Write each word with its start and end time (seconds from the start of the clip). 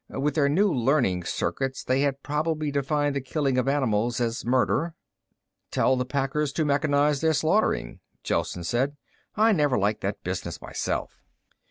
With 0.09 0.33
their 0.33 0.49
new 0.49 0.73
learning 0.73 1.25
circuits, 1.25 1.83
they 1.83 2.01
had 2.01 2.23
probably 2.23 2.71
defined 2.71 3.15
the 3.15 3.21
killing 3.21 3.59
of 3.59 3.67
animals 3.67 4.19
as 4.19 4.43
murder. 4.43 4.95
"Tell 5.69 5.95
the 5.95 6.05
packers 6.05 6.51
to 6.53 6.65
mechanize 6.65 7.21
their 7.21 7.33
slaughtering," 7.33 7.99
Gelsen 8.23 8.63
said. 8.63 8.97
"I 9.35 9.51
never 9.51 9.77
liked 9.77 10.01
that 10.01 10.23
business 10.23 10.59
myself." 10.59 11.21